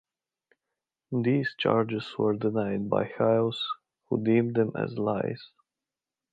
[1.11, 3.63] These charges were denied by Hyles
[4.09, 5.51] who deemed them "lies".